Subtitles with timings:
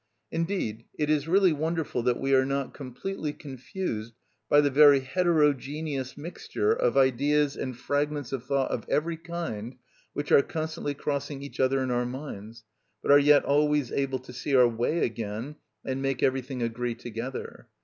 [0.31, 4.15] Indeed it is really wonderful that we are not completely confused
[4.49, 9.75] by the very heterogeneous mixture of ideas and fragments of thought of every kind
[10.13, 12.63] which are constantly crossing each other in our minds,
[13.03, 17.67] but are yet always able to see our way again and make everything agree together.